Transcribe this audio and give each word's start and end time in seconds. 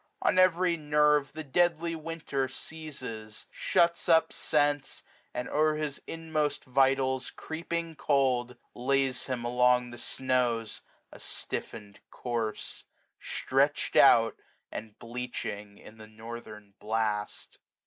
On 0.23 0.39
every 0.39 0.77
nerve 0.77 1.31
The 1.33 1.43
deadly 1.43 1.95
winter 1.95 2.47
seizes; 2.47 3.45
shuts 3.51 4.09
up 4.09 4.33
sense; 4.33 5.03
And, 5.31 5.47
o'er 5.47 5.75
his 5.75 6.01
inmost 6.07 6.65
vitals 6.65 7.29
creeping 7.29 7.95
cold. 7.95 8.57
Lays 8.73 9.27
him 9.27 9.45
along 9.45 9.91
the 9.91 9.99
snows, 9.99 10.81
a 11.11 11.19
stiffened 11.19 11.99
corse; 12.09 12.83
320 13.19 13.73
Stretched 13.75 13.95
out, 13.95 14.39
and 14.71 14.97
bleaching 14.97 15.77
in 15.77 15.99
the 15.99 16.07
northern 16.07 16.73
blast. 16.79 17.59